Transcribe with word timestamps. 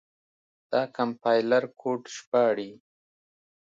دا 0.71 0.81
کمپایلر 0.97 1.63
کوډ 1.79 2.01
ژباړي. 2.15 2.71